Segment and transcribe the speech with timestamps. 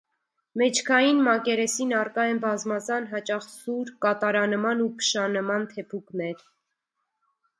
[0.59, 6.43] Մեջքային մակերեսին առկա են բազմազան, հաճախ՝ սուր, կատարանման ու փշանման թեփուկներ։